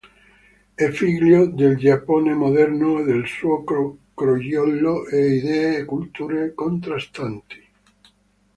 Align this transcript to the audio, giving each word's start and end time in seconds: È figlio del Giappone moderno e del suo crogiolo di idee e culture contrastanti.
È 0.73 0.89
figlio 0.89 1.45
del 1.45 1.77
Giappone 1.77 2.33
moderno 2.33 2.97
e 2.97 3.03
del 3.03 3.27
suo 3.27 3.63
crogiolo 4.15 5.03
di 5.07 5.35
idee 5.37 5.77
e 5.77 5.85
culture 5.85 6.55
contrastanti. 6.55 7.67